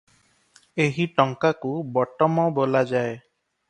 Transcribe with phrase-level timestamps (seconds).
[0.85, 3.19] ଏହି ଟଙ୍କାକୁ ବଟମ ବୋଲାଯାଏ।